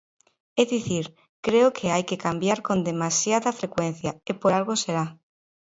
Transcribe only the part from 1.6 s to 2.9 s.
que hai que cambiar con